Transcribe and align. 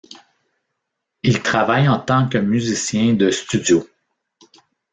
Il 1.21 1.43
travaille 1.43 1.87
en 1.87 1.99
tant 1.99 2.27
que 2.27 2.39
musicien 2.39 3.13
de 3.13 3.29
studio. 3.29 3.85